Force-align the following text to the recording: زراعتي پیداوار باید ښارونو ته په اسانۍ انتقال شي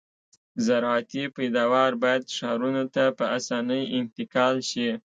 زراعتي 0.65 1.23
پیداوار 1.37 1.91
باید 2.03 2.23
ښارونو 2.37 2.83
ته 2.95 3.03
په 3.17 3.25
اسانۍ 3.37 3.83
انتقال 3.99 4.55
شي 4.69 4.89